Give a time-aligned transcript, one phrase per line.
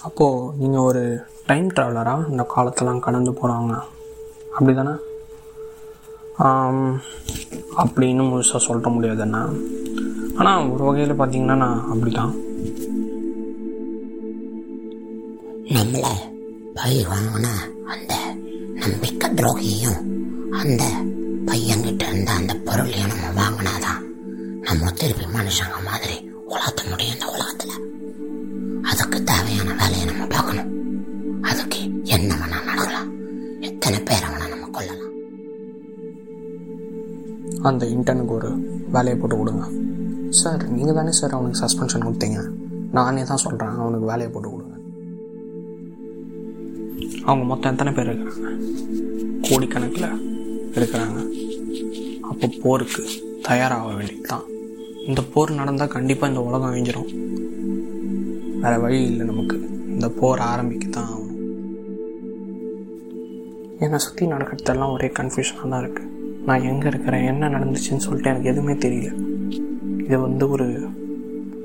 [0.00, 1.02] அப்போது நீங்கள் ஒரு
[1.46, 3.72] டைம் ட்ராவலராக இந்த காலத்தெல்லாம் கடந்து போகிறாங்க
[4.52, 4.94] அப்படி தானே
[7.82, 9.42] அப்படின்னு முழுசாக சொல்ல முடியாதுண்ணா
[10.38, 12.32] ஆனால் ஒரு வகையில் பார்த்தீங்கன்னா நான் அப்படி தான்
[15.74, 16.12] நம்மளை
[16.76, 17.46] பழி வாங்கின
[17.92, 18.12] அந்த
[18.80, 20.00] நம்பிக்கை துரோகியும்
[20.60, 20.82] அந்த
[21.48, 24.00] பையன்கிட்ட இருந்த அந்த பொருளையும் நம்ம வாங்கினாதான்
[24.62, 26.16] நம்ம திருப்பி மனுஷங்க மாதிரி
[26.50, 27.76] உலாத்த முடியும் இந்த உலகத்தில்.
[35.00, 36.68] நம்ம
[37.68, 38.50] அந்த இன்டர்னுக்கு ஒரு
[38.94, 39.64] வேலையை போட்டு கொடுங்க.
[40.40, 42.40] சார் நீங்கள் தானே சார் அவனுக்கு சஸ்பென்ஷன் கொடுத்தீங்க.
[42.98, 44.76] நானே தான் சொல்கிறேன் அவனுக்கு வேலையை போட்டு கொடுங்க.
[47.24, 48.50] அவங்க மொத்தம் எத்தனை பேர் இருக்கிறாங்க?
[49.48, 50.08] கோடிக்கணக்கில்
[50.78, 51.18] இருக்கிறாங்க.
[52.30, 53.02] அப்போ போருக்கு
[53.48, 54.46] தயாராக வேண்டியது தான்
[55.08, 57.10] இந்த போர் நடந்தால் கண்டிப்பாக இந்த உலகம் அழிஞ்சிரும்
[58.62, 59.56] வேறு வழி இல்லை நமக்கு.
[59.94, 61.29] இந்த போர் ஆரம்பிக்க தான் ஆகணும்.
[63.84, 66.08] என்னை சுற்றி நடக்கிறதெல்லாம் ஒரே கன்ஃபியூஷனாக தான் இருக்குது
[66.48, 69.10] நான் எங்கே இருக்கிறேன் என்ன நடந்துச்சுன்னு சொல்லிட்டு எனக்கு எதுவுமே தெரியல.
[70.06, 70.66] இது வந்து ஒரு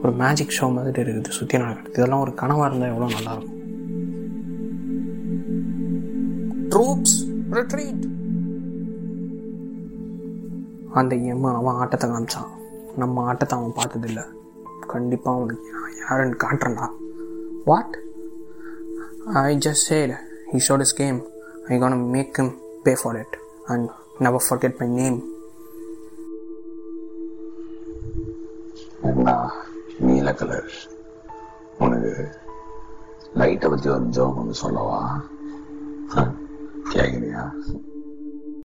[0.01, 1.95] ஒரு மேஜிக் ஷோ மாதிரி இருக்குது சுற்றி நடக்கிறது.
[1.97, 3.53] இதெல்லாம் ஒரு கனவாக இருந்தால் எவ்வளோ நல்லாயிருக்கும்.
[6.73, 7.17] ட்ரூப்ஸ்
[7.57, 8.03] ரிட்ரீட்
[11.01, 12.51] அந்த எம்மா அவன் ஆட்டத்தை காமிச்சான்.
[13.01, 14.21] நம்ம ஆட்டத்தை அவன் பார்த்ததில்ல.
[14.93, 16.87] கண்டிப்பாக அவனுக்கு நான் யாருன்னு காட்டுறேன்டா.
[17.69, 17.95] What
[19.47, 20.13] I just said
[20.51, 21.19] he shot is game
[21.66, 22.48] I can make him
[22.84, 23.88] pay for it and
[24.18, 25.18] never forget my name
[29.02, 29.28] என்ன
[29.98, 30.72] நீல கலர்
[31.78, 32.12] உனக்கு
[33.34, 35.43] லைட்டை பற்றி ஒரு ஜோக் ஒன்று சொல்லவா கேட்குறியா